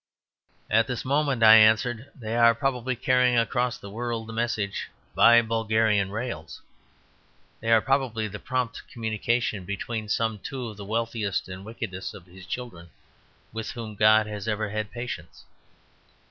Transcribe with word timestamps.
"At 0.67 0.87
this 0.87 1.05
moment," 1.05 1.43
I 1.43 1.57
answered, 1.57 2.09
"they 2.15 2.35
are 2.35 2.55
probably 2.55 2.95
carrying 2.95 3.37
across 3.37 3.77
the 3.77 3.91
world 3.91 4.25
the 4.25 4.33
message, 4.33 4.89
'Buy 5.13 5.43
Bulgarian 5.43 6.09
Rails.' 6.09 6.59
They 7.59 7.71
are 7.71 7.81
probably 7.83 8.27
the 8.27 8.39
prompt 8.39 8.81
communication 8.91 9.63
between 9.63 10.09
some 10.09 10.39
two 10.39 10.69
of 10.69 10.77
the 10.77 10.85
wealthiest 10.85 11.47
and 11.47 11.63
wickedest 11.63 12.15
of 12.15 12.25
His 12.25 12.47
children 12.47 12.89
with 13.53 13.69
whom 13.69 13.93
God 13.93 14.25
has 14.25 14.47
ever 14.47 14.69
had 14.71 14.89
patience. 14.89 15.45